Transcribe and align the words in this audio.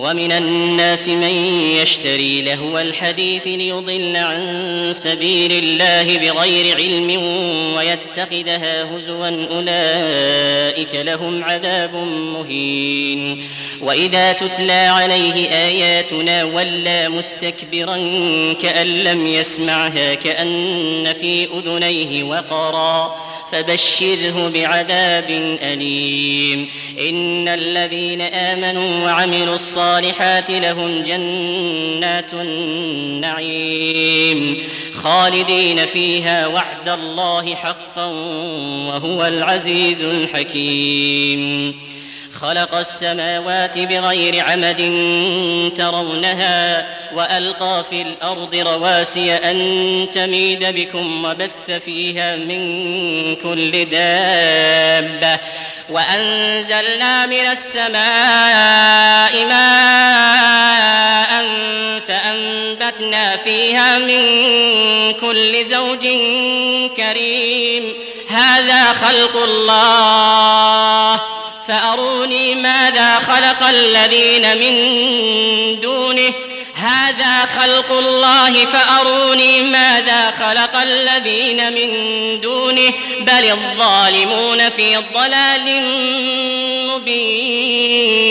ومن 0.00 0.32
الناس 0.32 1.08
من 1.08 1.30
يشتري 1.82 2.42
لهو 2.42 2.78
الحديث 2.78 3.46
ليضل 3.46 4.16
عن 4.16 4.90
سبيل 4.94 5.52
الله 5.52 6.18
بغير 6.18 6.76
علم 6.76 7.22
ويتخذها 7.76 8.96
هزوا 8.96 9.46
أولئك 9.50 10.94
لهم 10.94 11.44
عذاب 11.44 11.94
مهين. 12.34 13.42
وإذا 13.80 14.32
تتلى 14.32 14.72
عليه 14.72 15.48
آياتنا 15.48 16.44
ولى 16.44 17.08
مستكبرا 17.08 17.96
كأن 18.52 18.86
لم 18.86 19.26
يسمعها 19.26 20.14
كأن 20.14 21.12
في 21.20 21.48
أذنيه 21.58 22.22
وقرا 22.22 23.16
فبشره 23.52 24.50
بعذاب 24.54 25.58
أليم. 25.62 26.68
إن 27.00 27.48
الذين 27.48 28.20
آمنوا 28.20 29.04
وعملوا 29.04 29.54
الصالحات 29.54 29.89
لهم 30.50 31.02
جنات 31.02 32.34
النعيم 32.34 33.90
خالدين 34.94 35.86
فيها 35.86 36.46
وعد 36.46 36.88
الله 36.88 37.54
حقا 37.54 38.04
وهو 38.86 39.26
العزيز 39.26 40.02
الحكيم 40.02 41.74
خلق 42.40 42.74
السماوات 42.74 43.78
بغير 43.78 44.44
عمد 44.44 44.76
ترونها 45.76 46.86
وألقى 47.14 47.84
في 47.90 48.02
الأرض 48.02 48.54
رواسي 48.54 49.32
أن 49.34 50.06
تميد 50.12 50.64
بكم 50.64 51.24
وبث 51.24 51.70
فيها 51.70 52.36
من 52.36 53.36
كل 53.36 53.84
دابة 53.84 55.38
وأنزلنا 55.90 57.26
من 57.26 57.46
السماء 57.52 59.44
ماء 59.46 60.80
فأنبتنا 62.08 63.36
فيها 63.36 63.98
من 63.98 64.20
كل 65.12 65.64
زوج 65.64 66.08
كريم. 66.96 67.94
هذا 68.28 68.92
خلق 68.92 69.36
الله. 69.36 71.20
فأروني 71.70 72.54
ماذا 72.54 73.18
خلق 73.18 73.62
الذين 73.68 74.58
من 74.58 74.74
دونه. 75.80 76.32
هذا 76.74 77.46
خلق 77.46 77.92
الله 77.92 78.64
فأروني 78.64 79.62
ماذا 79.62 80.30
خلق 80.30 80.76
الذين 80.76 81.72
من 81.72 81.90
دونه. 82.40 82.92
بل 83.20 83.50
الظالمون 83.50 84.68
في 84.68 84.96
ضلال 85.14 85.82
مبين. 86.86 88.30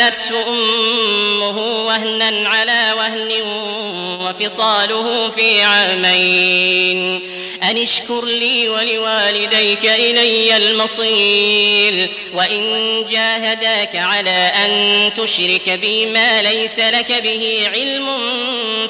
حملته 0.00 0.48
أمه 0.48 1.86
وهنا 1.86 2.48
على 2.48 2.92
وهن 2.96 3.32
وفصاله 4.20 5.30
في 5.30 5.62
عامين. 5.62 7.20
أن 7.62 7.78
اشكر 7.78 8.24
لي 8.24 8.68
ولوالديك 8.68 9.84
إلي 9.84 10.56
المصير 10.56 12.08
وإن 12.34 12.64
جاهداك 13.10 13.96
على 13.96 14.52
أن 14.64 15.12
تشرك 15.16 15.70
بي 15.70 16.06
ما 16.06 16.42
ليس 16.42 16.78
لك 16.78 17.12
به 17.22 17.68
علم 17.74 18.08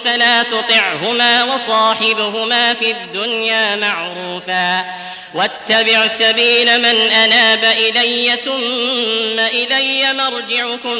فلا 0.05 0.43
تطعهما 0.43 1.55
وصاحبهما 1.55 2.75
في 2.75 2.91
الدنيا 2.91 3.77
معروفا. 3.77 4.85
واتبع 5.35 6.07
سبيل 6.07 6.79
من 6.79 7.11
أناب 7.11 7.65
إلي 7.65 8.37
ثم 8.37 9.39
إلي 9.39 10.13
مرجعكم 10.13 11.00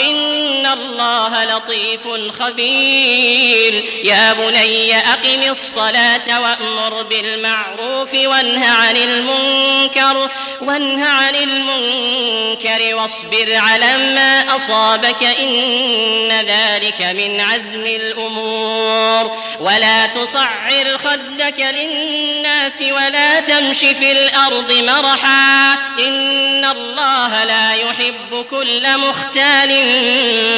إن 0.00 0.66
الله 0.66 1.44
لطيف 1.44 2.00
خبير. 2.40 3.84
يا 4.04 4.32
بني 4.32 4.98
أقم 4.98 5.50
الصلاة 5.50 6.40
وأمر 6.40 7.02
بالمعروف 7.02 8.14
وانه 8.14 8.66
عن 8.66 8.96
المنكر 8.96 10.30
وانه 10.60 11.08
عن 11.08 11.34
المنكر 11.34 12.94
واصبر 12.94 13.54
على 13.54 13.96
ما 14.14 14.56
أصابك 14.56 15.22
إن 15.22 16.28
ذلك 16.32 17.02
من 17.02 17.40
عزم 17.40 17.86
الأمور. 17.86 19.36
ولا 19.60 20.06
تصعر 20.06 20.98
خدك 20.98 21.60
للناس 21.60 22.82
ولا 22.82 23.40
تمش 23.40 23.78
في 23.78 24.12
الأرض 24.12 24.72
مرحا 24.72 25.72
إن 25.98 26.64
الله 26.64 27.44
لا 27.44 27.74
يحب 27.74 28.44
كل 28.50 28.98
مختال 28.98 29.75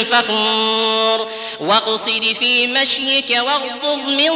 فخور. 0.05 1.29
واقصد 1.61 2.33
في 2.39 2.67
مشيك 2.67 3.31
واغضض 3.31 4.09
من 4.09 4.31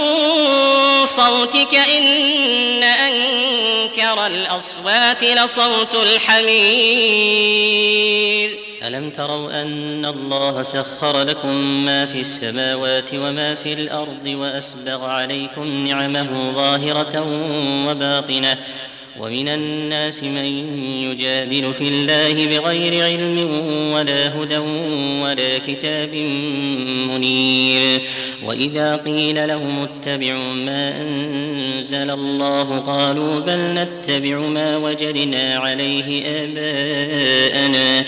صوتك 1.04 1.75
إن 1.75 2.82
أنكر 2.82 4.26
الأصوات 4.26 5.25
لصوت 5.25 5.94
الحمير 5.94 7.22
ألم 8.82 9.10
تروا 9.10 9.62
أن 9.62 10.06
الله 10.06 10.62
سخر 10.62 11.22
لكم 11.22 11.54
ما 11.84 12.06
في 12.06 12.20
السماوات 12.20 13.14
وما 13.14 13.54
في 13.54 13.72
الأرض 13.72 14.26
وأسبغ 14.26 15.05
عليكم 15.06 15.87
نعمه 15.87 16.52
ظاهرة 16.52 17.20
وباطنة 17.88 18.58
ومن 19.20 19.49
الناس 19.49 20.23
من 20.23 20.76
يجادل 21.11 21.75
في 21.75 21.88
الله 21.88 22.47
بغير 22.47 23.05
علم 23.05 23.38
ولا 23.93 24.43
هدى 24.43 24.59
ولا 25.23 25.59
كتاب 25.59 26.14
منير. 27.09 28.00
وإذا 28.44 28.97
قيل 28.97 29.49
لهم 29.49 29.82
اتبعوا 29.82 30.55
ما 30.55 31.03
أنزل 31.03 32.11
الله 32.11 32.79
قالوا 32.79 33.41
بل 33.41 33.59
نتبع 33.59 34.38
ما 34.38 34.76
وجدنا 34.76 35.56
عليه 35.56 36.23
آباءنا. 36.26 38.05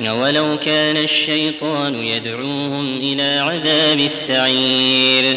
ولو 0.00 0.58
كان 0.58 0.96
الشيطان 0.96 1.94
يدعوهم 1.94 2.96
إلى 2.96 3.38
عذاب 3.38 4.00
السعير. 4.00 5.36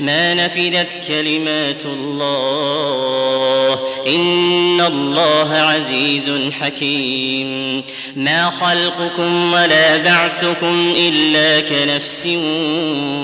ما 0.00 0.34
نفدت 0.34 1.00
كلمات 1.08 1.84
الله. 1.84 3.80
إن 4.06 4.80
الله 4.80 5.52
عزيز 5.52 6.30
حكيم. 6.60 7.82
ما 8.16 8.50
خلقكم 8.50 9.52
ولا 9.52 9.96
بعثكم 9.96 10.94
إلا 10.96 11.60
كنفس 11.60 12.26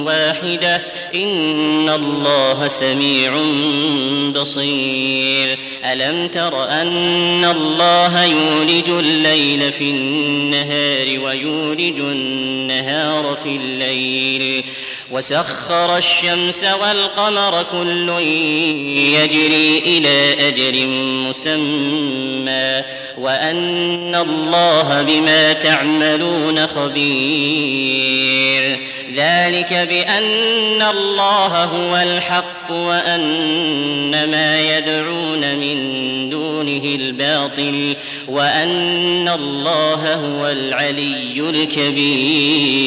واحدة. 0.03 0.83
إن 1.15 1.89
الله 1.89 2.69
سميع 2.69 3.33
بصير. 4.41 5.59
ألم 5.85 6.29
تر 6.29 6.65
أن 6.69 7.45
الله 7.45 8.25
يولج 8.25 8.89
الليل 8.89 9.73
في 9.73 9.91
النهار 9.91 11.21
ويولج 11.25 12.01
النهار 12.01 13.39
في 13.43 13.57
الليل؟ 13.57 14.65
وسخر 15.11 15.97
الشمس 15.97 16.65
والقمر 16.65 17.67
كل 17.73 18.09
يجري 18.99 19.79
إلى 19.87 20.49
أجل 20.49 20.87
مسمى 21.29 22.83
وأن 23.19 24.15
الله 24.15 25.03
بما 25.03 25.53
تعملون 25.53 26.67
خبير. 26.67 28.17
ذلك 29.15 29.73
بأن 29.73 30.83
الله 30.83 31.65
هو 31.65 31.97
الحق 31.97 32.71
وأن 32.71 34.31
ما 34.31 34.79
يدعون 34.79 35.59
من 35.59 35.77
دونه 36.31 36.83
الباطل 36.85 37.97
وأن 38.29 39.29
الله 39.29 40.15
هو 40.15 40.47
العلي 40.47 41.41
الكبير. 41.51 42.87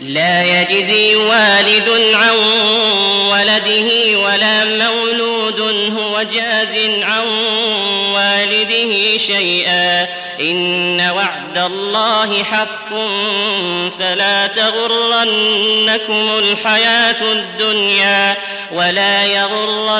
لا 0.00 0.60
يجزي 0.60 1.16
والد 1.16 1.88
عن 2.14 2.36
ولده 3.30 4.18
ولا 4.18 4.64
مولود 4.64 5.60
هو 5.98 6.22
جاز 6.22 6.76
عن 7.02 7.26
والده 8.14 9.18
شيئا. 9.18 10.06
إن 10.40 11.00
وعد 11.00 11.58
الله 11.58 12.44
حق 12.44 12.88
فلا 13.98 14.46
تغرنكم 14.46 16.38
الحياة 16.38 17.32
الدنيا 17.32 18.36
ولا 18.72 19.24
يغرنكم 19.24 19.98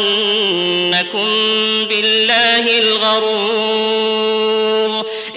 بالله 1.89 2.79
الغرور. 2.79 4.09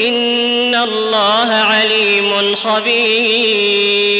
إن 0.00 0.74
الله 0.74 1.52
عليم 1.52 2.54
خبير 2.54 4.10